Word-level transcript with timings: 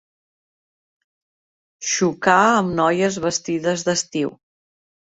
Xocar 1.91 2.39
amb 2.47 2.75
noies 2.81 3.21
vestides 3.29 3.89
d'estiu. 3.91 4.37